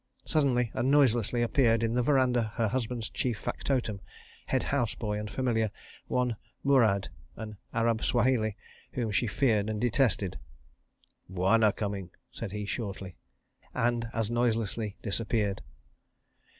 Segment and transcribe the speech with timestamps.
[0.25, 4.01] Suddenly and noiselessly appeared in the verandah her husband's chief factotum,
[4.47, 5.69] head house boy, and familiar,
[6.07, 8.57] one Murad, an Arab Swahili,
[8.93, 10.39] whom she feared and detested.
[11.29, 13.15] "Bwana coming," said he shortly,
[13.75, 15.61] and as noiselessly disappeared.